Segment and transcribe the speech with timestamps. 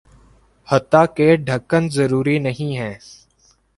[0.67, 2.95] حتٰیکہ ڈھکن ضروری نہیں ہیں